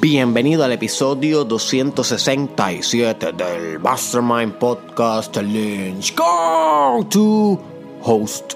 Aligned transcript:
Bienvenido 0.00 0.64
al 0.64 0.72
episodio 0.72 1.44
267 1.44 3.32
del 3.32 3.78
Mastermind 3.80 4.54
Podcast 4.54 5.34
Challenge. 5.34 6.14
Go 6.16 7.04
to 7.10 7.60
host 8.00 8.54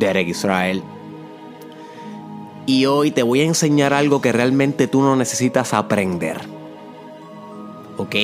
Derek 0.00 0.26
Israel. 0.26 0.82
Y 2.66 2.86
hoy 2.86 3.12
te 3.12 3.22
voy 3.22 3.42
a 3.42 3.44
enseñar 3.44 3.94
algo 3.94 4.20
que 4.20 4.32
realmente 4.32 4.88
tú 4.88 5.00
no 5.00 5.14
necesitas 5.14 5.74
aprender. 5.74 6.40
¿Ok? 7.98 8.16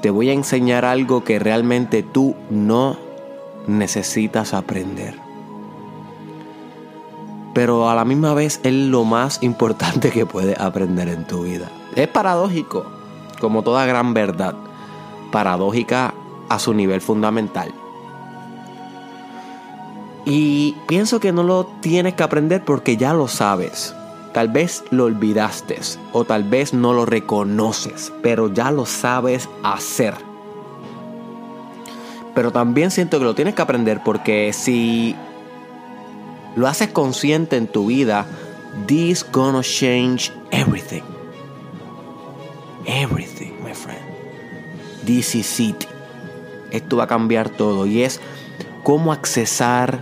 Te 0.00 0.10
voy 0.10 0.30
a 0.30 0.34
enseñar 0.34 0.84
algo 0.84 1.24
que 1.24 1.40
realmente 1.40 2.04
tú 2.04 2.36
no 2.48 2.96
necesitas 3.66 4.54
aprender. 4.54 5.27
Pero 7.58 7.90
a 7.90 7.96
la 7.96 8.04
misma 8.04 8.34
vez 8.34 8.60
es 8.62 8.72
lo 8.72 9.02
más 9.02 9.42
importante 9.42 10.12
que 10.12 10.24
puedes 10.24 10.56
aprender 10.60 11.08
en 11.08 11.24
tu 11.24 11.42
vida. 11.42 11.68
Es 11.96 12.06
paradójico, 12.06 12.86
como 13.40 13.64
toda 13.64 13.84
gran 13.84 14.14
verdad. 14.14 14.54
Paradójica 15.32 16.14
a 16.48 16.60
su 16.60 16.72
nivel 16.72 17.00
fundamental. 17.00 17.74
Y 20.24 20.76
pienso 20.86 21.18
que 21.18 21.32
no 21.32 21.42
lo 21.42 21.66
tienes 21.80 22.14
que 22.14 22.22
aprender 22.22 22.64
porque 22.64 22.96
ya 22.96 23.12
lo 23.12 23.26
sabes. 23.26 23.92
Tal 24.32 24.46
vez 24.50 24.84
lo 24.90 25.06
olvidaste 25.06 25.80
o 26.12 26.22
tal 26.22 26.44
vez 26.44 26.72
no 26.72 26.92
lo 26.92 27.06
reconoces, 27.06 28.12
pero 28.22 28.54
ya 28.54 28.70
lo 28.70 28.86
sabes 28.86 29.48
hacer. 29.64 30.14
Pero 32.36 32.52
también 32.52 32.92
siento 32.92 33.18
que 33.18 33.24
lo 33.24 33.34
tienes 33.34 33.56
que 33.56 33.62
aprender 33.62 34.00
porque 34.04 34.52
si 34.52 35.16
lo 36.58 36.66
haces 36.66 36.88
consciente 36.88 37.56
en 37.56 37.68
tu 37.68 37.86
vida, 37.86 38.26
this 38.88 39.24
gonna 39.30 39.62
change 39.62 40.32
everything. 40.50 41.02
Everything, 42.84 43.52
my 43.62 43.72
friend. 43.72 44.02
This 45.04 45.36
is 45.36 45.60
it. 45.60 45.84
Esto 46.72 46.96
va 46.96 47.04
a 47.04 47.06
cambiar 47.06 47.48
todo 47.48 47.86
y 47.86 48.02
es 48.02 48.20
cómo 48.82 49.12
accesar 49.12 50.00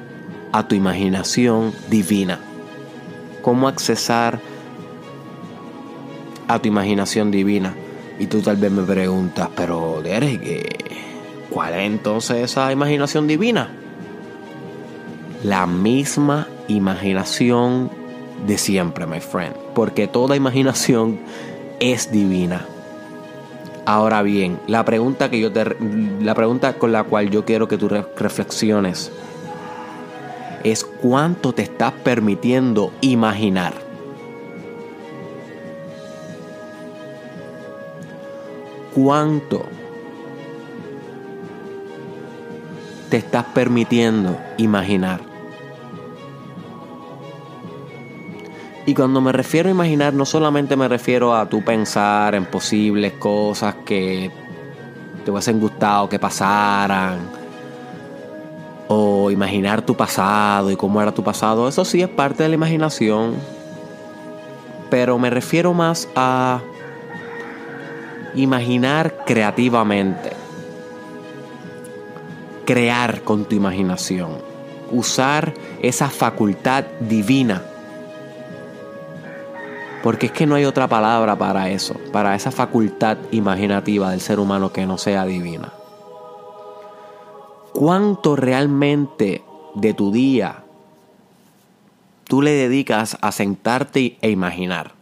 a 0.53 0.67
tu 0.67 0.75
imaginación 0.75 1.75
divina. 1.91 2.41
Cómo 3.43 3.69
accesar 3.69 4.41
a 6.49 6.59
tu 6.59 6.69
imaginación 6.69 7.31
divina. 7.31 7.75
Y 8.19 8.29
tú 8.29 8.41
tal 8.41 8.57
vez 8.57 8.73
me 8.73 8.83
preguntas, 8.83 9.51
pero 9.55 10.01
Derek, 10.03 11.51
¿cuál 11.51 11.75
es 11.75 11.87
entonces 11.87 12.39
esa 12.39 12.73
imaginación 12.73 13.27
divina? 13.27 13.71
La 15.47 15.65
misma 15.69 16.49
imaginación 16.67 17.89
de 18.49 18.59
siempre, 18.59 19.07
my 19.07 19.21
friend. 19.21 19.55
Porque 19.77 20.09
toda 20.09 20.35
imaginación 20.35 21.21
es 21.79 22.11
divina. 22.11 22.67
Ahora 23.85 24.23
bien, 24.23 24.59
la 24.67 24.85
pregunta 24.85 25.31
que 25.31 25.39
yo 25.39 25.53
te 25.53 25.65
la 26.21 26.35
pregunta 26.35 26.73
con 26.73 26.91
la 26.91 27.05
cual 27.05 27.31
yo 27.31 27.45
quiero 27.45 27.69
que 27.69 27.79
tú 27.79 27.89
reflexiones 27.89 29.13
es 30.65 30.85
cuánto 30.85 31.53
te 31.53 31.63
estás 31.63 31.93
permitiendo 31.93 32.93
imaginar. 33.01 33.75
¿Cuánto 38.93 39.65
te 43.11 43.19
estás 43.19 43.45
permitiendo 43.55 44.37
imaginar? 44.57 45.26
Y 48.87 48.95
cuando 48.95 49.21
me 49.21 49.33
refiero 49.33 49.69
a 49.69 49.73
imaginar, 49.73 50.15
no 50.15 50.25
solamente 50.25 50.77
me 50.77 50.87
refiero 50.87 51.35
a 51.35 51.49
tú 51.49 51.63
pensar 51.63 52.37
en 52.37 52.45
posibles 52.47 53.15
cosas 53.15 53.75
que 53.85 54.31
te 55.25 55.31
hubiesen 55.33 55.59
gustado 55.59 56.09
que 56.09 56.21
pasaran, 56.21 57.19
o 58.89 59.31
imaginar 59.31 59.83
tu 59.83 59.97
pasado 59.97 60.71
y 60.71 60.77
cómo 60.77 61.03
era 61.03 61.13
tu 61.13 61.25
pasado, 61.25 61.69
eso 61.69 61.85
sí 61.85 62.01
es 62.01 62.09
parte 62.09 62.45
de 62.45 62.49
la 62.49 62.55
imaginación, 62.55 63.35
pero 64.89 65.19
me 65.19 65.31
refiero 65.31 65.75
más 65.75 66.09
a 66.15 66.61
imaginar 68.37 69.25
creativamente, 69.27 70.31
crear 72.65 73.23
con 73.23 73.45
tu 73.45 73.57
imaginación, 73.57 74.39
usar 74.93 75.53
esa 75.83 76.09
facultad 76.09 76.85
divina. 77.01 77.63
Porque 80.07 80.27
es 80.27 80.33
que 80.33 80.47
no 80.47 80.55
hay 80.55 80.65
otra 80.65 80.87
palabra 80.87 81.37
para 81.37 81.69
eso, 81.69 81.97
para 82.13 82.37
esa 82.37 82.53
facultad 82.53 83.19
imaginativa 83.33 84.13
del 84.13 84.21
ser 84.21 84.39
humano 84.39 84.73
que 84.73 84.87
no 84.87 84.99
sea 84.99 85.27
divina. 85.27 85.73
¿Cuánto 87.73 88.37
realmente 88.37 89.43
de 89.75 89.95
tu 89.95 90.13
día 90.13 90.63
tú 92.23 92.41
le 92.41 92.53
dedicas 92.53 93.19
a 93.21 93.33
sentarte 93.33 94.17
e 94.21 94.31
imaginar? 94.31 94.93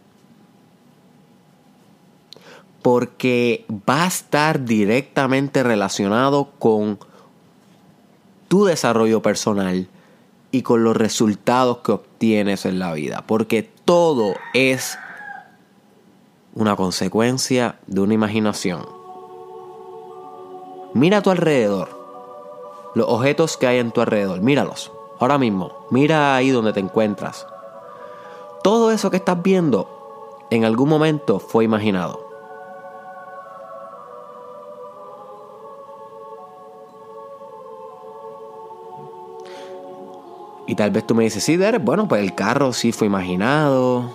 Porque 2.81 3.63
va 3.87 4.05
a 4.05 4.07
estar 4.07 4.65
directamente 4.65 5.61
relacionado 5.61 6.49
con 6.57 6.97
tu 8.47 8.65
desarrollo 8.65 9.21
personal 9.21 9.87
y 10.55 10.61
con 10.61 10.85
los 10.85 10.95
resultados 10.95 11.79
que 11.79 11.91
obtienes 11.91 12.65
en 12.65 12.79
la 12.79 12.93
vida. 12.93 13.25
Porque 13.27 13.69
todo 13.83 14.35
es 14.53 14.97
una 16.53 16.77
consecuencia 16.77 17.77
de 17.87 17.99
una 17.99 18.13
imaginación. 18.13 18.87
Mira 20.93 21.17
a 21.17 21.21
tu 21.21 21.29
alrededor 21.29 21.89
los 22.95 23.05
objetos 23.09 23.57
que 23.57 23.67
hay 23.67 23.79
en 23.79 23.91
tu 23.91 23.99
alrededor. 23.99 24.39
Míralos. 24.39 24.93
Ahora 25.19 25.37
mismo. 25.37 25.73
Mira 25.91 26.37
ahí 26.37 26.51
donde 26.51 26.71
te 26.71 26.79
encuentras. 26.79 27.45
Todo 28.63 28.91
eso 28.91 29.11
que 29.11 29.17
estás 29.17 29.43
viendo 29.43 29.89
en 30.51 30.63
algún 30.63 30.87
momento 30.87 31.39
fue 31.39 31.65
imaginado. 31.65 32.24
Y 40.67 40.75
tal 40.75 40.91
vez 40.91 41.05
tú 41.05 41.13
me 41.13 41.23
dices, 41.23 41.43
sí, 41.43 41.57
Derek, 41.57 41.83
bueno, 41.83 42.07
pues 42.07 42.21
el 42.21 42.33
carro 42.33 42.73
sí 42.73 42.91
fue 42.91 43.07
imaginado. 43.07 44.09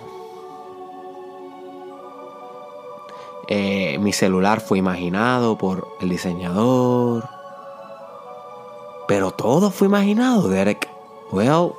Eh, 3.47 3.97
mi 3.99 4.13
celular 4.13 4.61
fue 4.61 4.77
imaginado 4.77 5.57
por 5.57 5.87
el 6.01 6.09
diseñador. 6.09 7.27
Pero 9.07 9.31
todo 9.31 9.71
fue 9.71 9.87
imaginado, 9.87 10.47
Derek. 10.47 10.89
Well, 11.31 11.73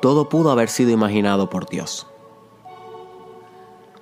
todo 0.00 0.28
pudo 0.28 0.50
haber 0.50 0.68
sido 0.68 0.90
imaginado 0.90 1.50
por 1.50 1.66
Dios. 1.66 2.06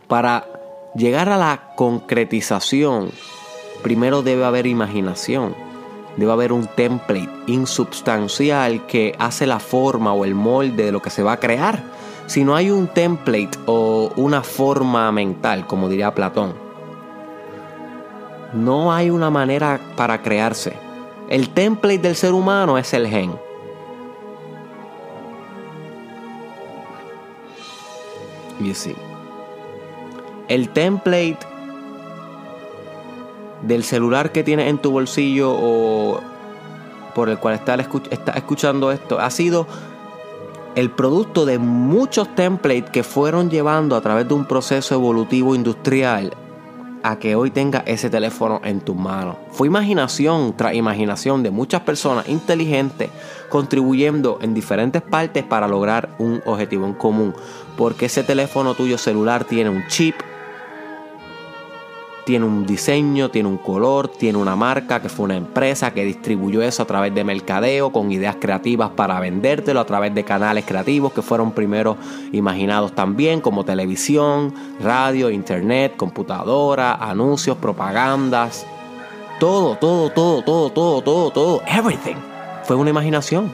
Para 0.09 0.47
llegar 0.95 1.29
a 1.29 1.37
la 1.37 1.75
concretización, 1.75 3.11
primero 3.83 4.23
debe 4.23 4.45
haber 4.45 4.67
imaginación. 4.67 5.66
Debe 6.17 6.33
haber 6.33 6.53
un 6.53 6.67
template 6.67 7.29
insubstancial 7.47 8.87
que 8.87 9.15
hace 9.19 9.47
la 9.47 9.59
forma 9.59 10.13
o 10.13 10.25
el 10.25 10.35
molde 10.35 10.85
de 10.85 10.93
lo 10.93 11.03
que 11.03 11.11
se 11.11 11.23
va 11.23 11.33
a 11.33 11.41
crear. 11.41 11.83
Si 12.27 12.43
no 12.43 12.57
hay 12.57 12.71
un 12.71 12.89
template 12.89 13.59
o 13.67 14.13
una 14.17 14.43
forma 14.43 15.13
mental, 15.13 15.67
como 15.67 15.89
diría 15.89 16.15
Platón, 16.15 16.55
no 18.53 18.93
hay 18.93 19.11
una 19.11 19.31
manera 19.31 19.81
para 19.97 20.23
crearse. 20.23 20.73
El 21.29 21.51
template 21.51 21.99
del 21.99 22.17
ser 22.17 22.33
humano 22.33 22.79
es 22.79 22.95
el 22.95 23.07
gen. 23.09 23.33
You 28.61 28.75
see. 28.75 28.97
El 30.49 30.71
template 30.71 31.39
del 33.67 33.85
celular 33.85 34.33
que 34.33 34.45
tienes 34.45 34.69
en 34.69 34.79
tu 34.79 34.91
bolsillo 34.91 35.53
o 35.53 36.21
por 37.15 37.29
el 37.29 37.39
cual 37.39 37.55
estás 37.55 37.81
escuchando 38.37 38.93
esto 38.93 39.19
ha 39.19 39.31
sido 39.31 39.67
el 40.75 40.91
producto 40.91 41.47
de 41.47 41.59
muchos 41.59 42.35
templates 42.35 42.91
que 42.91 43.03
fueron 43.03 43.49
llevando 43.49 43.97
a 43.97 44.03
través 44.03 44.29
de 44.29 44.35
un 44.35 44.45
proceso 44.45 44.95
evolutivo 44.95 45.55
industrial 45.55 46.35
a 47.03 47.19
que 47.19 47.37
hoy 47.37 47.51
tenga 47.51 47.85
ese 47.87 48.11
teléfono 48.11 48.61
en 48.65 48.81
tus 48.81 48.97
manos. 48.97 49.37
Fue 49.53 49.69
imaginación 49.69 50.55
tras 50.57 50.75
imaginación 50.75 51.43
de 51.43 51.51
muchas 51.51 51.83
personas 51.83 52.29
inteligentes 52.29 53.11
contribuyendo 53.49 54.39
en 54.43 54.55
diferentes 54.55 55.03
partes 55.03 55.45
para 55.45 55.69
lograr 55.69 56.11
un 56.19 56.43
objetivo 56.45 56.85
en 56.85 56.95
común. 56.95 57.35
Porque 57.77 58.07
ese 58.07 58.25
teléfono 58.25 58.75
tuyo 58.75 58.99
celular 58.99 59.45
tiene 59.45 59.71
un 59.71 59.87
chip 59.87 60.17
tiene 62.27 62.45
un 62.45 62.67
diseño, 62.67 63.31
tiene 63.31 63.49
un 63.49 63.57
color, 63.57 64.09
tiene 64.09 64.37
una 64.37 64.57
marca 64.57 65.01
que 65.01 65.09
fue 65.09 65.27
una 65.27 65.37
empresa 65.37 65.95
que 65.95 66.05
distribuyó 66.05 66.61
eso 66.61 66.83
a 66.83 66.87
través 66.87 67.15
de 67.15 67.23
mercadeo 67.23 67.93
con 67.93 68.11
ideas 68.11 68.35
creativas 68.41 68.91
para 68.91 69.21
vendértelo 69.21 69.79
a 69.79 69.87
través 69.87 70.13
de 70.13 70.25
canales 70.25 70.65
creativos 70.67 71.13
que 71.13 71.23
fueron 71.23 71.53
primero 71.53 71.97
imaginados 72.33 72.97
también 72.97 73.41
como 73.41 73.65
televisión, 73.65 74.53
radio, 74.81 75.31
internet, 75.31 75.95
computadora, 75.97 76.95
anuncios, 76.95 77.59
propagandas. 77.59 78.67
Todo, 79.39 79.77
todo, 79.77 80.11
todo, 80.11 80.43
todo, 80.43 80.71
todo, 80.71 81.03
todo, 81.03 81.31
todo, 81.31 81.63
everything 81.69 82.17
fue 82.65 82.75
una 82.75 82.91
imaginación. 82.91 83.53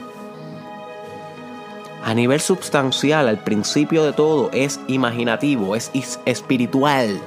A 2.03 2.15
nivel 2.15 2.39
substancial, 2.39 3.27
al 3.27 3.37
principio 3.37 4.03
de 4.03 4.13
todo, 4.13 4.49
es 4.51 4.79
imaginativo, 4.87 5.75
es 5.75 5.91
espiritual. 6.25 7.21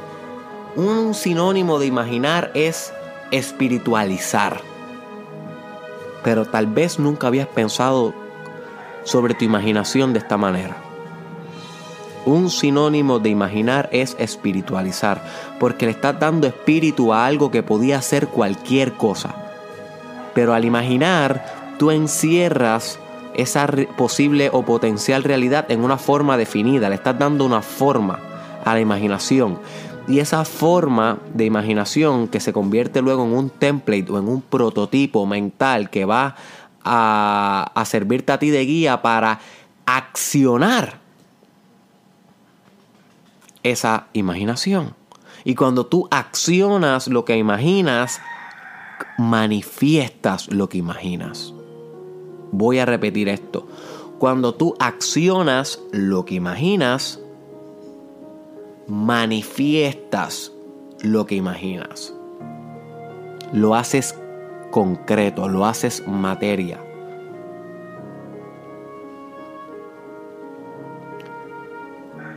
Un 0.76 1.14
sinónimo 1.14 1.78
de 1.78 1.87
imaginar 1.87 2.50
es 2.52 2.93
espiritualizar. 3.31 4.61
Pero 6.23 6.44
tal 6.44 6.67
vez 6.67 6.99
nunca 6.99 7.28
habías 7.28 7.46
pensado 7.46 8.12
sobre 9.02 9.32
tu 9.32 9.46
imaginación 9.46 10.12
de 10.12 10.19
esta 10.19 10.37
manera. 10.37 10.76
Un 12.26 12.50
sinónimo 12.50 13.19
de 13.19 13.31
imaginar 13.31 13.88
es 13.90 14.17
espiritualizar, 14.19 15.25
porque 15.58 15.87
le 15.87 15.93
estás 15.93 16.20
dando 16.20 16.46
espíritu 16.46 17.14
a 17.14 17.25
algo 17.25 17.50
que 17.50 17.62
podía 17.62 18.02
ser 18.02 18.29
cualquier 18.29 18.93
cosa. 18.93 19.34
Pero 20.34 20.52
al 20.52 20.67
imaginar, 20.67 21.75
tú 21.79 21.90
encierras 21.90 22.99
esa 23.32 23.67
posible 23.96 24.50
o 24.52 24.62
potencial 24.62 25.25
realidad 25.25 25.70
en 25.70 25.82
una 25.82 25.96
forma 25.96 26.37
definida, 26.37 26.90
le 26.90 26.96
estás 26.96 27.19
dando 27.19 27.46
una 27.46 27.62
forma 27.62 28.19
a 28.67 28.75
la 28.75 28.81
imaginación. 28.81 29.58
Y 30.08 30.20
esa 30.20 30.44
forma 30.44 31.19
de 31.35 31.44
imaginación 31.44 32.29
que 32.29 32.41
se 32.41 32.53
convierte 32.53 33.03
luego 33.03 33.25
en 33.25 33.32
un 33.32 33.50
template 33.50 34.12
o 34.12 34.19
en 34.19 34.29
un 34.29 34.41
prototipo 34.41 35.26
mental 35.26 35.91
que 35.91 36.05
va 36.05 36.37
a, 36.85 37.85
servirte 37.87 38.32
a 38.32 38.38
ti 38.38 38.50
de 38.50 38.64
guía 38.64 39.03
para 39.03 39.41
accionar 39.85 41.00
esa 43.64 44.06
imaginación. 44.12 44.94
Y 45.44 45.56
cuando 45.56 45.87
tú 45.87 46.06
accionas 46.11 47.08
lo 47.08 47.25
que 47.25 47.37
imaginas, 47.37 48.20
manifiestas 49.19 50.53
lo 50.53 50.69
que 50.69 50.79
imaginas. 50.79 51.53
Voy 52.53 52.79
a 52.79 52.87
repetir 52.87 53.29
esto. 53.29 53.67
Cuando 54.20 54.55
tú 54.55 54.75
accionas 54.79 55.81
lo 55.91 56.25
que 56.25 56.35
imaginas, 56.35 57.20
manifiestas 58.87 60.53
lo 61.03 61.27
que 61.27 61.35
imaginas. 61.35 62.15
Lo 63.53 63.75
haces 63.75 64.15
concreto, 64.71 65.49
lo 65.49 65.67
haces 65.67 66.06
materia. 66.06 66.81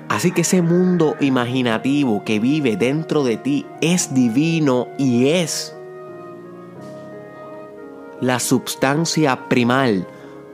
Así 0.09 0.31
que 0.31 0.41
ese 0.41 0.61
mundo 0.61 1.15
imaginativo 1.19 2.23
que 2.25 2.39
vive 2.39 2.75
dentro 2.75 3.23
de 3.23 3.37
ti 3.37 3.65
es 3.79 4.13
divino 4.13 4.87
y 4.97 5.29
es 5.29 5.75
la 8.19 8.39
substancia 8.39 9.47
primal 9.47 10.07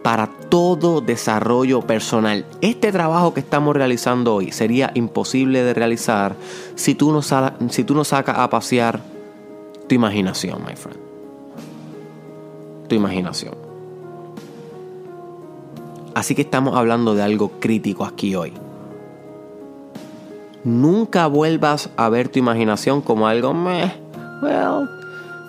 para 0.04 0.35
todo 0.56 1.02
desarrollo 1.02 1.82
personal. 1.82 2.46
Este 2.62 2.94
trabajo 2.94 3.34
que 3.34 3.42
estamos 3.42 3.76
realizando 3.76 4.36
hoy 4.36 4.54
sería 4.54 4.90
imposible 4.94 5.62
de 5.66 5.74
realizar 5.74 6.38
si 6.76 6.96
tú 6.96 7.12
no, 7.12 7.22
si 7.22 7.84
tú 7.84 7.94
no 7.94 8.06
sacas 8.06 8.38
a 8.38 8.50
pasear 8.50 9.02
tu 9.90 9.96
imaginación, 9.96 10.64
my 10.66 10.74
friend. 10.78 10.98
Tu 12.88 12.96
imaginación. 12.96 13.54
Así 16.14 16.36
que 16.36 16.44
estamos 16.44 16.78
hablando 16.78 17.16
de 17.16 17.24
algo 17.24 17.52
crítico 17.60 18.06
aquí 18.06 18.34
hoy. 18.34 18.54
Nunca 20.64 21.28
vuelvas 21.28 21.90
a 21.98 22.08
ver 22.08 22.30
tu 22.30 22.40
imaginación 22.40 23.02
como 23.02 23.28
algo 23.28 23.54
meh. 23.54 23.92
Well, 24.42 24.88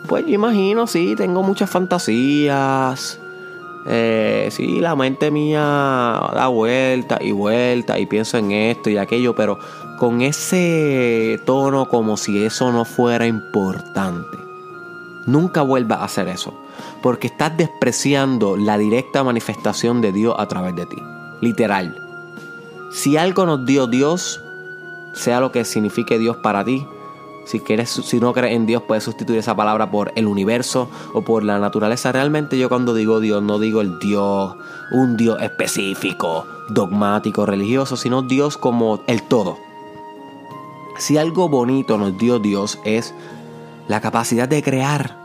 pues 0.08 0.26
yo 0.26 0.32
imagino, 0.32 0.88
sí, 0.88 1.14
tengo 1.16 1.44
muchas 1.44 1.70
fantasías. 1.70 3.20
Eh, 3.88 4.48
sí, 4.50 4.80
la 4.80 4.96
mente 4.96 5.30
mía 5.30 5.60
da 6.34 6.48
vuelta 6.48 7.18
y 7.20 7.30
vuelta 7.30 7.98
y 7.98 8.06
pienso 8.06 8.36
en 8.38 8.50
esto 8.50 8.90
y 8.90 8.96
aquello, 8.96 9.34
pero 9.34 9.58
con 9.98 10.22
ese 10.22 11.40
tono 11.44 11.88
como 11.88 12.16
si 12.16 12.44
eso 12.44 12.72
no 12.72 12.84
fuera 12.84 13.26
importante. 13.26 14.38
Nunca 15.26 15.62
vuelvas 15.62 16.00
a 16.00 16.04
hacer 16.04 16.28
eso, 16.28 16.54
porque 17.02 17.28
estás 17.28 17.56
despreciando 17.56 18.56
la 18.56 18.76
directa 18.78 19.24
manifestación 19.24 20.00
de 20.00 20.12
Dios 20.12 20.34
a 20.38 20.46
través 20.46 20.74
de 20.74 20.86
ti. 20.86 21.02
Literal. 21.40 21.96
Si 22.90 23.16
algo 23.16 23.46
nos 23.46 23.66
dio 23.66 23.86
Dios, 23.86 24.42
sea 25.12 25.40
lo 25.40 25.52
que 25.52 25.64
signifique 25.64 26.18
Dios 26.18 26.36
para 26.36 26.64
ti, 26.64 26.86
si, 27.46 27.60
quieres, 27.60 27.90
si 27.90 28.19
no 28.19 28.32
crees 28.32 28.56
en 28.56 28.66
Dios, 28.66 28.82
puedes 28.82 29.04
sustituir 29.04 29.38
esa 29.38 29.54
palabra 29.54 29.90
por 29.90 30.12
el 30.16 30.26
universo 30.26 30.90
o 31.14 31.22
por 31.22 31.44
la 31.44 31.58
naturaleza. 31.60 32.10
Realmente 32.10 32.58
yo 32.58 32.69
cuando 32.69 32.93
digo 32.93 33.20
Dios, 33.20 33.43
no 33.43 33.60
digo 33.60 33.81
el 33.81 33.98
Dios, 34.00 34.56
un 34.93 35.16
Dios 35.16 35.40
específico, 35.40 36.44
dogmático, 36.69 37.46
religioso, 37.46 37.96
sino 37.96 38.22
Dios 38.22 38.58
como 38.58 39.00
el 39.06 39.22
todo. 39.22 39.58
Si 40.98 41.19
algo 41.19 41.48
bonito 41.48 41.98
nos 41.98 42.19
dio 42.19 42.40
Dios 42.40 42.81
es 42.84 43.14
la 43.87 44.00
capacidad 44.00 44.49
de 44.49 44.62
crear, 44.62 45.16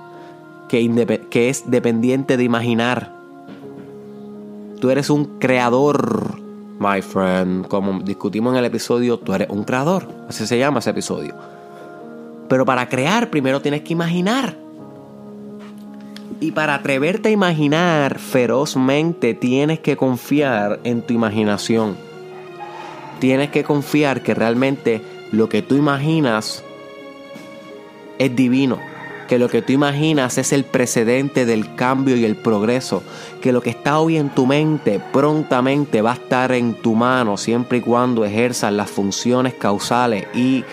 que, 0.69 1.27
que 1.31 1.49
es 1.49 1.71
dependiente 1.71 2.37
de 2.37 2.43
imaginar. 2.43 3.15
Tú 4.79 4.91
eres 4.91 5.09
un 5.09 5.39
creador, 5.39 6.39
my 6.79 7.01
friend. 7.01 7.67
Como 7.67 7.99
discutimos 8.01 8.53
en 8.53 8.59
el 8.59 8.65
episodio, 8.65 9.17
tú 9.17 9.33
eres 9.33 9.49
un 9.49 9.63
creador. 9.63 10.07
Así 10.29 10.45
se 10.45 10.59
llama 10.59 10.79
ese 10.79 10.91
episodio. 10.91 11.60
Pero 12.51 12.65
para 12.65 12.89
crear 12.89 13.29
primero 13.29 13.61
tienes 13.61 13.83
que 13.83 13.93
imaginar. 13.93 14.57
Y 16.41 16.51
para 16.51 16.75
atreverte 16.75 17.29
a 17.29 17.31
imaginar 17.31 18.19
ferozmente 18.19 19.33
tienes 19.33 19.79
que 19.79 19.95
confiar 19.95 20.81
en 20.83 21.01
tu 21.01 21.13
imaginación. 21.13 21.95
Tienes 23.19 23.51
que 23.51 23.63
confiar 23.63 24.21
que 24.21 24.33
realmente 24.33 25.01
lo 25.31 25.47
que 25.47 25.61
tú 25.61 25.75
imaginas 25.75 26.61
es 28.19 28.35
divino. 28.35 28.79
Que 29.29 29.39
lo 29.39 29.47
que 29.47 29.61
tú 29.61 29.71
imaginas 29.71 30.37
es 30.37 30.51
el 30.51 30.65
precedente 30.65 31.45
del 31.45 31.73
cambio 31.75 32.17
y 32.17 32.25
el 32.25 32.35
progreso. 32.35 33.01
Que 33.39 33.53
lo 33.53 33.61
que 33.61 33.69
está 33.69 33.97
hoy 33.97 34.17
en 34.17 34.27
tu 34.27 34.45
mente 34.45 34.99
prontamente 35.13 36.01
va 36.01 36.11
a 36.11 36.15
estar 36.15 36.51
en 36.51 36.73
tu 36.73 36.95
mano 36.95 37.37
siempre 37.37 37.77
y 37.77 37.81
cuando 37.81 38.25
ejerzas 38.25 38.73
las 38.73 38.91
funciones 38.91 39.53
causales 39.53 40.27
y 40.35 40.65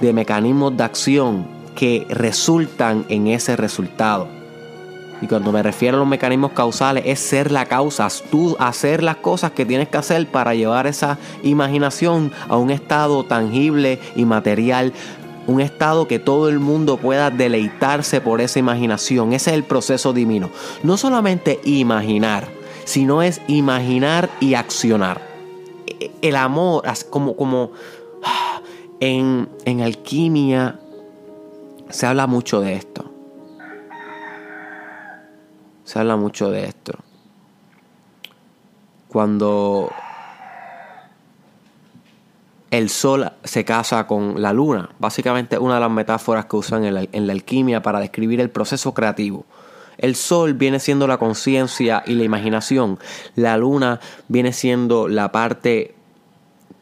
de 0.00 0.12
mecanismos 0.12 0.76
de 0.76 0.84
acción 0.84 1.46
que 1.74 2.06
resultan 2.10 3.04
en 3.08 3.28
ese 3.28 3.56
resultado. 3.56 4.28
Y 5.20 5.26
cuando 5.26 5.50
me 5.50 5.62
refiero 5.62 5.96
a 5.96 6.00
los 6.00 6.08
mecanismos 6.08 6.52
causales, 6.52 7.02
es 7.06 7.18
ser 7.18 7.50
la 7.50 7.66
causa, 7.66 8.08
tú 8.30 8.56
hacer 8.58 9.02
las 9.02 9.16
cosas 9.16 9.52
que 9.52 9.66
tienes 9.66 9.88
que 9.88 9.98
hacer 9.98 10.26
para 10.28 10.54
llevar 10.54 10.86
esa 10.86 11.18
imaginación 11.42 12.32
a 12.48 12.56
un 12.56 12.70
estado 12.70 13.24
tangible 13.24 13.98
y 14.14 14.24
material, 14.24 14.92
un 15.48 15.60
estado 15.60 16.06
que 16.06 16.18
todo 16.18 16.48
el 16.48 16.60
mundo 16.60 16.98
pueda 16.98 17.30
deleitarse 17.30 18.20
por 18.20 18.40
esa 18.40 18.58
imaginación. 18.58 19.32
Ese 19.32 19.50
es 19.50 19.56
el 19.56 19.64
proceso 19.64 20.12
divino. 20.12 20.50
No 20.82 20.96
solamente 20.96 21.58
imaginar, 21.64 22.46
sino 22.84 23.22
es 23.22 23.40
imaginar 23.48 24.30
y 24.40 24.54
accionar. 24.54 25.26
El 26.22 26.36
amor, 26.36 26.84
como, 27.10 27.34
como 27.34 27.72
en, 29.00 29.80
alquimia 29.80 30.78
se 31.88 32.06
habla 32.06 32.26
mucho 32.26 32.60
de 32.60 32.74
esto. 32.74 33.10
Se 35.84 35.98
habla 35.98 36.16
mucho 36.16 36.50
de 36.50 36.66
esto. 36.66 36.98
Cuando 39.08 39.90
el 42.70 42.90
sol 42.90 43.32
se 43.42 43.64
casa 43.64 44.06
con 44.06 44.42
la 44.42 44.52
luna, 44.52 44.90
básicamente 44.98 45.58
una 45.58 45.74
de 45.74 45.80
las 45.80 45.90
metáforas 45.90 46.44
que 46.44 46.56
usan 46.56 46.84
en 46.84 46.94
la, 46.94 47.06
en 47.10 47.26
la 47.26 47.32
alquimia 47.32 47.82
para 47.82 48.00
describir 48.00 48.40
el 48.40 48.50
proceso 48.50 48.92
creativo. 48.92 49.46
El 49.96 50.14
sol 50.14 50.54
viene 50.54 50.78
siendo 50.78 51.06
la 51.06 51.16
conciencia 51.16 52.02
y 52.06 52.14
la 52.14 52.24
imaginación. 52.24 52.98
La 53.34 53.56
luna 53.56 53.98
viene 54.28 54.52
siendo 54.52 55.08
la 55.08 55.32
parte 55.32 55.94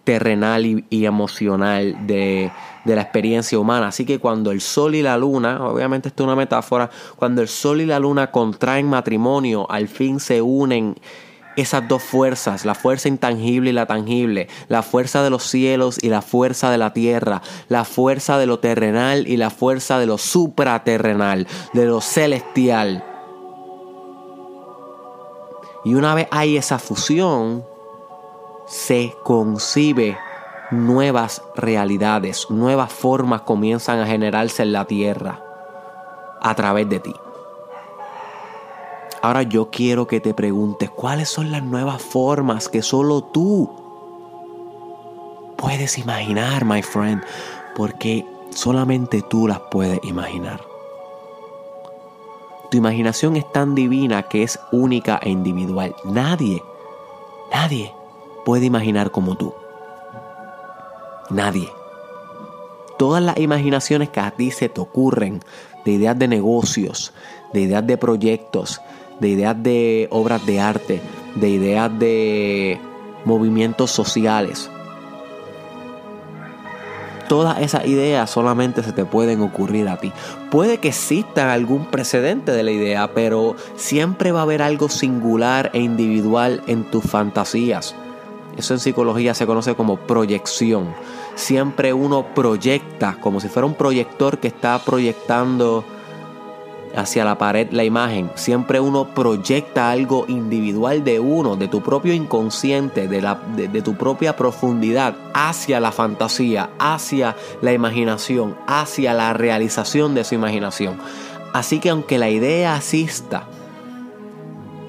terrenal 0.07 0.65
y, 0.65 1.05
emocional 1.05 2.07
de, 2.07 2.53
la 2.85 3.03
experiencia 3.03 3.59
humana. 3.59 3.89
Así 3.89 4.07
que 4.07 4.21
cuando 4.21 4.53
el 4.53 4.61
sol 4.61 4.95
y 4.95 5.03
la 5.03 5.19
luna, 5.19 5.67
obviamente 5.67 6.09
esto 6.09 6.23
es 6.23 6.27
una 6.29 6.37
metáfora, 6.37 6.89
cuando 7.17 7.43
el 7.43 7.49
sol 7.49 7.81
y 7.81 7.87
la 7.87 7.99
luna 7.99 8.31
contraen 8.31 8.89
matrimonio, 8.89 9.67
al 9.69 9.89
fin 9.89 10.21
se 10.21 10.41
unen 10.41 10.95
esas 11.57 11.89
dos 11.89 12.05
fuerzas, 12.05 12.65
la 12.65 12.77
fuerza 12.77 13.09
intangible 13.09 13.71
y 13.71 13.73
la 13.73 13.87
tangible, 13.87 14.47
la 14.69 14.83
fuerza 14.83 15.25
de 15.25 15.31
los 15.31 15.43
cielos 15.43 15.99
y 16.01 16.09
la 16.09 16.23
fuerza 16.23 16.71
de 16.71 16.79
la 16.79 16.93
tierra, 16.93 17.43
la 17.69 17.85
fuerza 17.85 18.39
de 18.39 18.47
lo 18.47 18.61
terrenal 18.61 19.27
y 19.27 19.37
la 19.39 19.51
fuerza 19.51 19.99
de 19.99 20.07
lo 20.07 20.19
supraterrenal, 20.19 21.49
de 21.73 21.87
lo 21.87 22.01
celestial. 22.01 23.03
Y 25.85 25.95
una 25.95 26.15
vez 26.15 26.29
hay 26.31 26.57
esa 26.57 26.79
fusión, 26.79 27.65
se 28.67 29.17
concibe 29.23 30.19
nuevas 30.71 31.43
realidades, 31.55 32.51
nuevas 32.51 32.93
formas 32.93 33.43
comienzan 33.43 34.01
a 34.01 34.07
generarse 34.07 34.63
en 34.63 34.73
la 34.73 34.85
tierra 34.85 35.41
a 36.41 36.55
través 36.55 36.89
de 36.89 37.01
ti. 37.01 37.15
Ahora 39.23 39.43
yo 39.43 39.71
quiero 39.71 40.07
que 40.07 40.21
te 40.21 40.35
preguntes 40.35 40.91
cuáles 40.91 41.29
son 41.29 41.51
las 41.51 41.63
nuevas 41.63 42.03
formas 42.03 42.69
que 42.69 42.83
solo 42.83 43.23
tú 43.23 43.71
puedes 45.57 45.99
imaginar, 45.99 46.65
my 46.65 46.83
friend, 46.83 47.23
porque 47.75 48.27
solamente 48.51 49.23
tú 49.23 49.49
las 49.49 49.61
puedes 49.71 50.01
imaginar. 50.05 50.61
Tu 52.71 52.79
imaginación 52.79 53.37
es 53.37 53.51
tan 53.53 53.75
divina 53.75 54.25
que 54.25 54.43
es 54.43 54.59
única 54.73 55.19
e 55.23 55.31
individual. 55.31 55.95
Nadie, 56.05 56.63
nadie 57.53 57.96
puede 58.47 58.65
imaginar 58.65 59.11
como 59.11 59.37
tú. 59.37 59.53
Nadie. 61.31 61.69
Todas 62.97 63.21
las 63.21 63.39
imaginaciones 63.39 64.09
que 64.09 64.21
a 64.21 64.31
ti 64.31 64.53
se 64.53 64.69
te 64.69 64.81
ocurren 64.81 65.41
de 65.85 65.91
ideas 65.91 66.17
de 66.17 66.29
negocios, 66.29 67.13
de 67.53 67.63
ideas 67.63 67.85
de 67.85 67.99
proyectos, 67.99 68.81
de 69.19 69.31
ideas 69.31 69.61
de 69.61 70.07
obras 70.13 70.47
de 70.47 70.61
arte, 70.61 71.03
de 71.35 71.49
ideas 71.49 71.99
de 71.99 72.79
movimientos 73.25 73.91
sociales. 73.91 74.71
Todas 77.29 77.59
esas 77.59 77.85
ideas 77.89 78.31
solamente 78.31 78.85
se 78.85 78.93
te 78.93 79.05
pueden 79.05 79.41
ocurrir 79.41 79.89
a 79.89 79.97
ti. 79.97 80.13
Puede 80.53 80.79
que 80.79 80.89
exista 80.89 81.53
algún 81.53 81.87
precedente 81.87 82.53
de 82.53 82.63
la 82.63 82.71
idea, 82.71 83.13
pero 83.13 83.57
siempre 83.75 84.31
va 84.31 84.39
a 84.39 84.43
haber 84.45 84.63
algo 84.63 84.89
singular 84.89 85.73
e 85.75 85.81
individual 85.81 86.63
en 86.69 86.85
tus 86.85 87.03
fantasías. 87.03 87.97
Eso 88.57 88.75
en 88.75 88.81
psicología 88.81 89.35
se 89.35 89.47
conoce 89.47 89.75
como 89.75 89.97
proyección. 89.97 90.95
Siempre 91.35 91.93
uno 91.93 92.35
proyecta, 92.35 93.19
como 93.21 93.41
si 93.41 93.49
fuera 93.49 93.67
un 93.67 93.75
proyector 93.75 94.39
que 94.39 94.49
está 94.49 94.79
proyectando 94.79 95.85
hacia 96.95 97.25
la 97.25 97.37
pared 97.37 97.69
la 97.71 97.85
imagen. 97.85 98.31
Siempre 98.35 98.81
uno 98.81 99.09
proyecta 99.15 99.91
algo 99.91 100.25
individual 100.29 101.05
de 101.05 101.21
uno, 101.21 101.57
de 101.57 101.69
tu 101.69 101.83
propio 101.83 102.15
inconsciente, 102.15 103.07
de, 103.07 103.21
la, 103.21 103.39
de, 103.55 103.83
tu 103.83 103.95
propia 103.95 104.37
profundidad 104.37 105.15
hacia 105.35 105.79
la 105.79 105.93
fantasía, 105.93 106.71
hacia 106.79 107.37
la 107.61 107.75
imaginación, 107.75 108.57
hacia 108.67 109.13
la 109.13 109.35
realización 109.35 110.15
de 110.15 110.23
esa 110.23 110.35
imaginación. 110.35 110.97
Así 111.53 111.79
que 111.79 111.91
aunque 111.91 112.19
la 112.19 112.31
idea 112.31 112.75
asista 112.75 113.47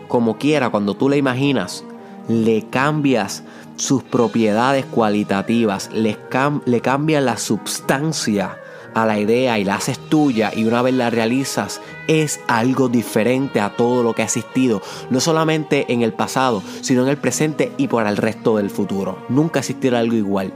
como 0.07 0.37
quiera, 0.37 0.69
cuando 0.69 0.93
tú 0.93 1.09
la 1.09 1.17
imaginas, 1.17 1.83
le 2.27 2.65
cambias 2.69 3.43
sus 3.75 4.03
propiedades 4.03 4.85
cualitativas, 4.85 5.89
le, 5.93 6.17
le 6.65 6.81
cambias 6.81 7.23
la 7.23 7.37
substancia 7.37 8.57
a 8.93 9.05
la 9.05 9.19
idea 9.19 9.59
y 9.59 9.63
la 9.63 9.75
haces 9.75 9.99
tuya 9.99 10.51
y 10.55 10.65
una 10.65 10.81
vez 10.81 10.95
la 10.95 11.11
realizas 11.11 11.81
es 12.07 12.39
algo 12.47 12.89
diferente 12.89 13.59
a 13.59 13.75
todo 13.75 14.01
lo 14.01 14.13
que 14.13 14.23
ha 14.23 14.25
existido, 14.25 14.81
no 15.11 15.19
solamente 15.19 15.91
en 15.93 16.01
el 16.01 16.13
pasado, 16.13 16.63
sino 16.81 17.03
en 17.03 17.09
el 17.09 17.17
presente 17.17 17.71
y 17.77 17.87
para 17.87 18.09
el 18.09 18.17
resto 18.17 18.57
del 18.57 18.71
futuro. 18.71 19.19
Nunca 19.29 19.59
existirá 19.59 19.99
algo 19.99 20.15
igual. 20.15 20.51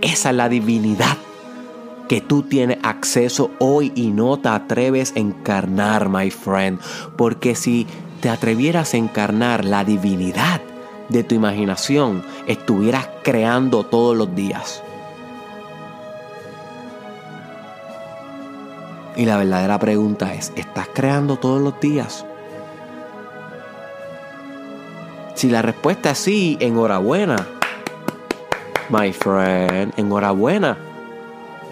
Esa 0.00 0.30
es 0.30 0.36
la 0.36 0.48
divinidad 0.48 1.16
que 2.08 2.20
tú 2.20 2.42
tienes 2.42 2.78
acceso 2.82 3.50
hoy 3.58 3.92
y 3.94 4.08
no 4.08 4.38
te 4.38 4.48
atreves 4.48 5.12
a 5.16 5.20
encarnar, 5.20 6.08
my 6.08 6.30
friend, 6.30 6.78
porque 7.16 7.54
si 7.54 7.86
te 8.24 8.30
atrevieras 8.30 8.94
a 8.94 8.96
encarnar 8.96 9.66
la 9.66 9.84
divinidad 9.84 10.62
de 11.10 11.24
tu 11.24 11.34
imaginación, 11.34 12.24
estuvieras 12.46 13.06
creando 13.22 13.84
todos 13.84 14.16
los 14.16 14.34
días. 14.34 14.82
Y 19.14 19.26
la 19.26 19.36
verdadera 19.36 19.78
pregunta 19.78 20.32
es, 20.32 20.54
¿estás 20.56 20.88
creando 20.94 21.36
todos 21.36 21.60
los 21.60 21.78
días? 21.80 22.24
Si 25.34 25.50
la 25.50 25.60
respuesta 25.60 26.12
es 26.12 26.18
sí, 26.18 26.56
enhorabuena. 26.60 27.36
My 28.88 29.12
friend, 29.12 29.92
enhorabuena. 29.98 30.78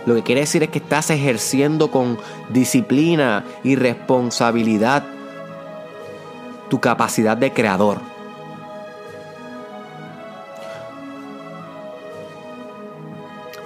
Lo 0.04 0.14
que 0.16 0.23
quiere 0.23 0.42
decir 0.42 0.62
es 0.62 0.68
que 0.68 0.80
estás 0.80 1.09
ejerciendo 1.09 1.90
con 1.90 2.18
disciplina 2.50 3.42
y 3.64 3.75
responsabilidad 3.75 5.12
tu 6.73 6.81
capacidad 6.81 7.37
de 7.37 7.52
creador. 7.52 8.00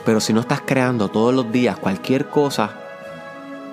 Pero 0.05 0.19
si 0.19 0.33
no 0.33 0.41
estás 0.41 0.61
creando 0.63 1.09
todos 1.09 1.33
los 1.33 1.53
días 1.53 1.79
cualquier 1.79 2.29
cosa, 2.29 2.73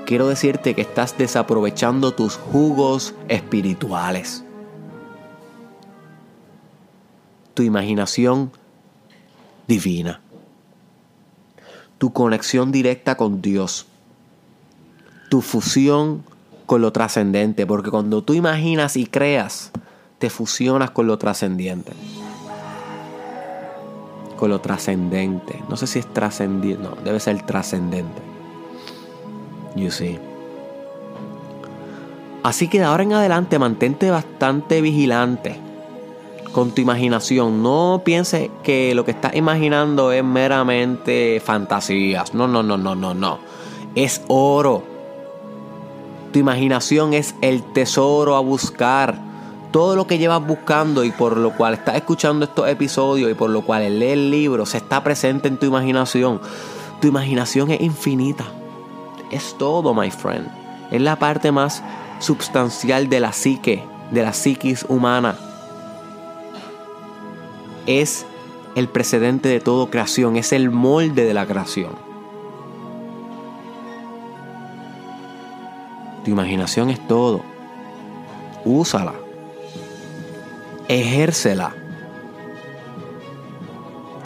quiero 0.06 0.28
decirte 0.28 0.75
que 0.75 0.82
estás 0.82 1.18
desaprovechando 1.18 2.13
tus 2.13 2.36
jugos 2.36 3.16
espirituales. 3.28 4.44
Tu 7.56 7.63
imaginación 7.63 8.52
divina. 9.68 10.22
Tu 11.98 12.13
conexión 12.13 12.72
directa 12.72 13.18
con 13.18 13.42
Dios. 13.42 13.88
Tu 15.32 15.42
fusión 15.42 16.24
con 16.65 16.82
lo 16.82 16.91
trascendente, 16.91 17.65
porque 17.65 17.89
cuando 17.89 18.24
tú 18.24 18.34
imaginas 18.34 18.98
y 18.98 19.05
creas, 19.05 19.72
te 20.20 20.29
fusionas 20.29 20.91
con 20.91 21.08
lo 21.08 21.17
trascendiente. 21.17 21.93
Con 24.38 24.50
lo 24.50 24.62
trascendente. 24.62 25.62
No 25.70 25.77
sé 25.77 25.88
si 25.88 26.00
es 26.00 26.13
trascendente, 26.13 26.82
no, 26.82 26.96
debe 27.03 27.20
ser 27.20 27.41
trascendente. 27.46 28.22
You 29.75 29.91
see. 29.91 30.20
Así 32.43 32.67
que 32.67 32.79
de 32.79 32.86
ahora 32.86 33.03
en 33.03 33.13
adelante 33.13 33.58
mantente 33.58 34.12
bastante 34.12 34.82
vigilante 34.82 35.58
con 36.53 36.72
tu 36.72 36.82
imaginación. 36.82 37.63
No 37.63 38.01
pienses 38.05 38.50
que 38.63 38.93
lo 38.96 39.03
que 39.03 39.12
estás 39.12 39.36
imaginando 39.36 40.12
es 40.12 40.24
meramente 40.24 41.41
fantasías. 41.43 42.34
No, 42.34 42.48
no, 42.48 42.63
no, 42.63 42.77
no, 42.77 42.96
no, 42.96 43.13
no. 43.13 43.39
Es 43.96 44.22
oro. 44.27 44.93
Tu 46.34 46.40
imaginación 46.40 47.13
es 47.13 47.36
el 47.42 47.62
tesoro 47.62 48.36
a 48.36 48.40
buscar. 48.40 49.20
Todo 49.72 49.96
lo 49.96 50.08
que 50.08 50.18
llevas 50.18 50.46
buscando 50.46 51.04
y 51.04 51.12
por 51.12 51.38
lo 51.38 51.56
cual 51.56 51.75
estás 51.75 51.96
escuchando 51.96 52.46
estos 52.46 52.68
episodios 52.68 53.30
y 53.30 53.36
por 53.36 53.52
lo 53.52 53.62
cual 53.62 54.00
lees 54.00 54.13
el 54.13 54.32
libro 54.32 54.66
se 54.66 54.78
está 54.78 55.04
presente 55.04 55.48
en 55.48 55.58
tu 55.58 55.68
imaginación. 55.68 56.42
Tu 57.02 57.08
imaginación 57.08 57.70
es 57.70 57.82
infinita. 57.82 58.46
Es 59.30 59.56
todo, 59.60 59.94
my 59.94 60.10
friend. 60.10 60.48
Es 60.90 61.02
la 61.02 61.18
parte 61.18 61.52
más 61.52 61.84
substancial 62.18 63.10
de 63.10 63.20
la 63.20 63.32
psique, 63.32 63.84
de 64.10 64.24
la 64.24 64.34
psiquis 64.34 64.86
humana. 64.90 65.36
Es 67.86 68.25
el 68.75 68.90
precedente 68.90 69.50
de 69.50 69.60
toda 69.60 69.90
creación, 69.92 70.36
es 70.36 70.52
el 70.52 70.72
molde 70.72 71.25
de 71.25 71.34
la 71.36 71.46
creación. 71.46 72.12
Tu 76.24 76.32
imaginación 76.32 76.89
es 76.89 77.06
todo. 77.08 77.42
Úsala. 78.65 79.13
Ejércela. 80.88 81.75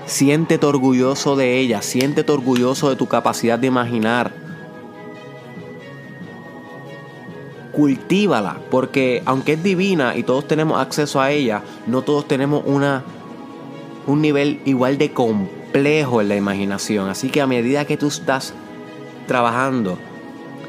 Siéntete 0.05 0.65
orgulloso 0.65 1.35
de 1.35 1.57
ella, 1.57 1.81
siéntete 1.81 2.31
orgulloso 2.31 2.89
de 2.89 2.95
tu 2.95 3.07
capacidad 3.07 3.59
de 3.59 3.67
imaginar. 3.67 4.31
Cultívala, 7.73 8.57
porque 8.71 9.21
aunque 9.25 9.53
es 9.53 9.63
divina 9.63 10.15
y 10.15 10.23
todos 10.23 10.47
tenemos 10.47 10.79
acceso 10.79 11.19
a 11.19 11.31
ella, 11.31 11.61
no 11.87 12.03
todos 12.03 12.27
tenemos 12.27 12.63
una, 12.65 13.03
un 14.07 14.21
nivel 14.21 14.61
igual 14.65 14.97
de 14.97 15.11
complejo 15.11 16.21
en 16.21 16.29
la 16.29 16.37
imaginación. 16.37 17.09
Así 17.09 17.29
que 17.29 17.41
a 17.41 17.47
medida 17.47 17.85
que 17.85 17.97
tú 17.97 18.07
estás 18.07 18.53
trabajando 19.27 19.97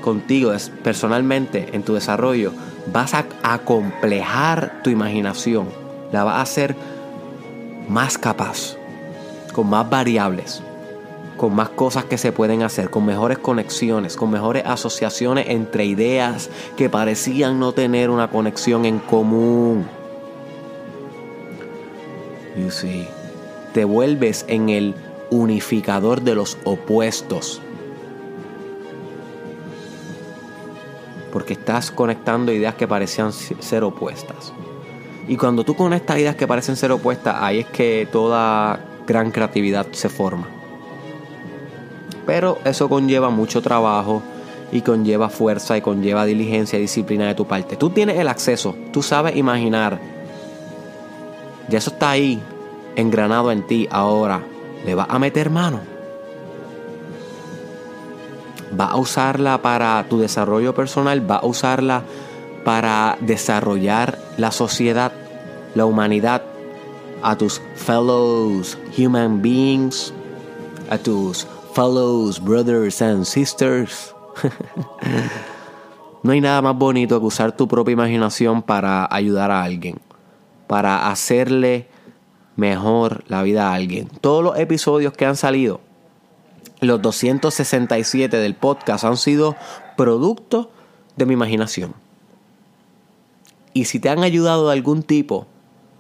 contigo 0.09 0.53
personalmente 0.83 1.69
en 1.73 1.83
tu 1.83 1.93
desarrollo, 1.93 2.55
vas 2.91 3.13
a 3.13 3.27
acomplejar 3.43 4.81
tu 4.83 4.89
imaginación, 4.89 5.69
la 6.13 6.25
vas 6.25 6.37
a 6.37 6.41
hacer 6.41 6.75
más 7.91 8.17
capaz, 8.17 8.79
con 9.53 9.69
más 9.69 9.91
variables, 9.91 10.63
con 11.37 11.55
más 11.55 11.69
cosas 11.69 12.07
que 12.07 12.17
se 12.17 12.33
pueden 12.33 12.63
hacer, 12.63 12.89
con 12.89 13.05
mejores 13.05 13.37
conexiones, 13.37 14.17
con 14.17 14.31
mejores 14.31 14.65
asociaciones 14.65 15.45
entre 15.51 15.85
ideas 15.85 16.49
que 16.79 16.89
parecían 16.89 17.61
no 17.61 17.73
tener 17.73 18.09
una 18.09 18.31
conexión 18.31 18.87
en 18.87 19.01
común. 19.01 19.87
You 22.57 22.71
see. 22.71 23.07
Te 23.75 23.85
vuelves 23.85 24.47
en 24.49 24.71
el 24.71 24.95
unificador 25.29 26.23
de 26.23 26.35
los 26.35 26.57
opuestos. 26.65 27.61
Porque 31.39 31.53
estás 31.53 31.93
conectando 31.93 32.51
ideas 32.51 32.75
que 32.75 32.89
parecían 32.89 33.33
ser 33.33 33.85
opuestas. 33.85 34.53
Y 35.29 35.37
cuando 35.37 35.63
tú 35.63 35.77
conectas 35.77 36.19
ideas 36.19 36.35
que 36.35 36.49
parecen 36.49 36.75
ser 36.75 36.91
opuestas, 36.91 37.37
ahí 37.39 37.61
es 37.61 37.67
que 37.67 38.09
toda 38.11 38.81
gran 39.07 39.31
creatividad 39.31 39.87
se 39.93 40.09
forma. 40.09 40.49
Pero 42.27 42.59
eso 42.65 42.89
conlleva 42.89 43.31
mucho 43.31 43.63
trabajo 43.63 44.21
y 44.73 44.81
conlleva 44.81 45.29
fuerza 45.29 45.77
y 45.77 45.81
conlleva 45.81 46.25
diligencia 46.25 46.77
y 46.77 46.83
disciplina 46.83 47.29
de 47.29 47.37
tu 47.37 47.47
parte. 47.47 47.77
Tú 47.77 47.91
tienes 47.91 48.19
el 48.19 48.27
acceso, 48.27 48.75
tú 48.93 49.01
sabes 49.01 49.37
imaginar. 49.37 50.01
Ya 51.69 51.79
eso 51.79 51.91
está 51.91 52.11
ahí, 52.11 52.43
engranado 52.97 53.53
en 53.53 53.65
ti. 53.65 53.87
Ahora, 53.93 54.43
¿le 54.85 54.97
vas 54.97 55.07
a 55.09 55.21
meter 55.21 55.51
mano? 55.51 55.98
¿Va 58.79 58.87
a 58.87 58.97
usarla 58.97 59.63
para 59.63 60.05
tu 60.09 60.19
desarrollo 60.19 60.75
personal? 60.75 61.29
¿Va 61.29 61.37
a 61.37 61.47
usarla 61.47 62.03
para 62.65 63.17
desarrollar 63.21 64.19
la 64.37 64.51
sociedad, 64.51 65.13
la 65.75 65.87
humanidad, 65.87 66.43
a 67.23 67.37
tus 67.37 67.61
fellows 67.77 68.79
human 68.97 69.41
beings, 69.41 70.13
a 70.91 70.99
tus 70.99 71.47
fellows 71.75 72.41
brothers 72.41 73.01
and 73.01 73.25
sisters? 73.25 74.15
no 76.23 76.33
hay 76.33 76.41
nada 76.41 76.61
más 76.63 76.77
bonito 76.77 77.19
que 77.21 77.27
usar 77.27 77.53
tu 77.53 77.67
propia 77.67 77.93
imaginación 77.93 78.63
para 78.63 79.09
ayudar 79.11 79.51
a 79.51 79.63
alguien, 79.63 79.99
para 80.67 81.11
hacerle 81.11 81.89
mejor 82.57 83.25
la 83.29 83.43
vida 83.43 83.71
a 83.71 83.75
alguien. 83.75 84.09
Todos 84.21 84.45
los 84.45 84.59
episodios 84.59 85.13
que 85.13 85.25
han 85.25 85.37
salido, 85.37 85.81
los 86.81 87.03
267 87.03 88.37
del 88.37 88.55
podcast, 88.55 89.05
han 89.05 89.17
sido 89.17 89.57
producto 89.97 90.71
de 91.17 91.27
mi 91.27 91.35
imaginación. 91.35 91.95
Y 93.73 93.85
si 93.87 94.01
te 94.01 94.09
han 94.09 94.23
ayudado 94.23 94.69
de 94.69 94.73
algún 94.73 95.03
tipo, 95.03 95.47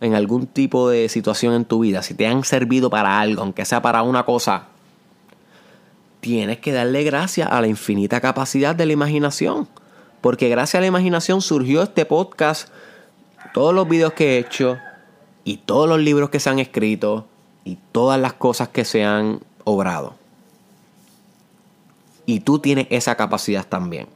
en 0.00 0.14
algún 0.14 0.46
tipo 0.46 0.88
de 0.88 1.08
situación 1.08 1.54
en 1.54 1.64
tu 1.64 1.80
vida, 1.80 2.02
si 2.02 2.14
te 2.14 2.26
han 2.26 2.44
servido 2.44 2.90
para 2.90 3.20
algo, 3.20 3.42
aunque 3.42 3.64
sea 3.64 3.82
para 3.82 4.02
una 4.02 4.24
cosa, 4.24 4.66
tienes 6.20 6.58
que 6.58 6.72
darle 6.72 7.04
gracias 7.04 7.48
a 7.50 7.60
la 7.60 7.66
infinita 7.66 8.20
capacidad 8.20 8.74
de 8.74 8.86
la 8.86 8.92
imaginación. 8.92 9.68
Porque 10.20 10.48
gracias 10.48 10.76
a 10.76 10.80
la 10.80 10.86
imaginación 10.86 11.40
surgió 11.40 11.82
este 11.82 12.04
podcast, 12.04 12.68
todos 13.54 13.72
los 13.72 13.88
videos 13.88 14.12
que 14.14 14.36
he 14.36 14.38
hecho 14.38 14.78
y 15.44 15.58
todos 15.58 15.88
los 15.88 16.00
libros 16.00 16.30
que 16.30 16.40
se 16.40 16.50
han 16.50 16.58
escrito 16.58 17.26
y 17.64 17.78
todas 17.92 18.20
las 18.20 18.32
cosas 18.32 18.68
que 18.68 18.84
se 18.84 19.04
han 19.04 19.40
obrado. 19.64 20.14
Y 22.28 22.40
tú 22.40 22.58
tienes 22.58 22.88
esa 22.90 23.14
capacidad 23.14 23.66
también 23.66 24.06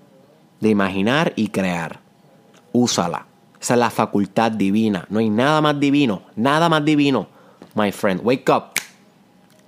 de 0.61 0.69
imaginar 0.69 1.33
y 1.35 1.49
crear. 1.49 2.00
Úsala. 2.71 3.25
Esa 3.59 3.73
es 3.73 3.81
la 3.81 3.88
facultad 3.88 4.52
divina. 4.52 5.07
No 5.09 5.19
hay 5.19 5.31
nada 5.31 5.62
más 5.62 5.81
divino, 5.81 6.21
nada 6.37 6.69
más 6.69 6.85
divino. 6.85 7.26
My 7.75 7.90
friend, 7.90 8.21
wake 8.23 8.50
up. 8.50 8.64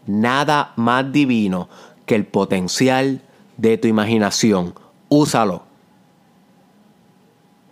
Nada 0.06 0.74
más 0.76 1.10
divino 1.10 1.70
que 2.04 2.16
el 2.16 2.26
potencial 2.26 3.22
de 3.56 3.78
tu 3.78 3.88
imaginación. 3.88 4.74
Úsalo. 5.08 5.62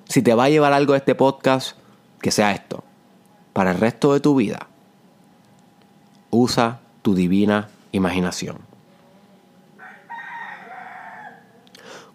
Si 0.08 0.22
te 0.22 0.32
va 0.32 0.44
a 0.44 0.48
llevar 0.48 0.72
algo 0.72 0.94
este 0.94 1.14
podcast, 1.14 1.76
que 2.22 2.30
sea 2.30 2.52
esto. 2.52 2.82
Para 3.52 3.72
el 3.72 3.78
resto 3.78 4.14
de 4.14 4.20
tu 4.20 4.36
vida, 4.36 4.68
usa 6.30 6.80
tu 7.02 7.14
divina 7.14 7.68
imaginación. 7.92 8.71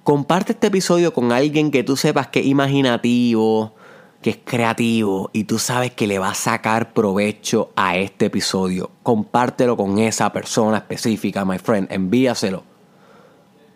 Comparte 0.07 0.53
este 0.53 0.67
episodio 0.67 1.11
con 1.11 1.33
alguien 1.33 1.69
que 1.69 1.83
tú 1.83 1.97
sepas 1.97 2.27
que 2.27 2.39
es 2.39 2.45
imaginativo, 2.45 3.73
que 4.21 4.29
es 4.29 4.39
creativo 4.41 5.29
y 5.33 5.43
tú 5.43 5.59
sabes 5.59 5.91
que 5.91 6.07
le 6.07 6.17
va 6.17 6.29
a 6.29 6.33
sacar 6.33 6.93
provecho 6.93 7.71
a 7.75 7.97
este 7.97 8.27
episodio. 8.27 8.89
Compártelo 9.03 9.75
con 9.75 9.99
esa 9.99 10.31
persona 10.31 10.77
específica, 10.77 11.43
my 11.43 11.57
friend. 11.57 11.91
Envíaselo. 11.91 12.63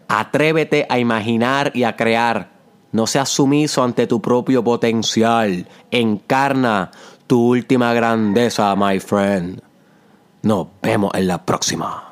Atrévete 0.08 0.86
a 0.88 1.00
imaginar 1.00 1.74
y 1.74 1.84
a 1.84 1.98
crear. 1.98 2.52
No 2.94 3.08
seas 3.08 3.28
sumiso 3.28 3.84
ante 3.84 4.08
tu 4.08 4.22
propio 4.22 4.64
potencial. 4.64 5.68
Encarna 5.92 6.92
tu 7.28 7.46
última 7.46 7.94
grandeza, 7.94 8.74
my 8.78 9.02
friend. 9.02 9.62
Nos 10.44 10.68
vemos 10.82 11.12
en 11.14 11.28
la 11.28 11.46
próxima. 11.46 12.11